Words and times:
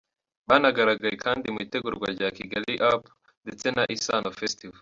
Banagaragaye 0.47 1.15
kandi 1.25 1.45
mu 1.53 1.59
itegurwa 1.65 2.07
rya 2.15 2.29
Kigali 2.37 2.73
Up 2.93 3.01
ndetse 3.43 3.65
na 3.75 3.83
Isano 3.95 4.29
Festival. 4.39 4.79